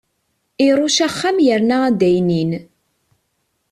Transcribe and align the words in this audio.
Irucc 0.67 0.97
axxam 1.07 1.37
yerna 1.45 1.77
addaynin. 1.87 2.51